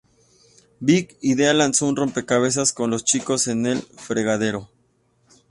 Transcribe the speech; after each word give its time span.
Big 0.79 1.15
Idea 1.21 1.53
lanzó 1.53 1.85
un 1.85 1.95
rompecabezas 1.95 2.73
con 2.73 2.89
Los 2.89 3.03
Chicos 3.03 3.45
en 3.47 3.67
el 3.67 3.81
Fregadero. 3.83 4.67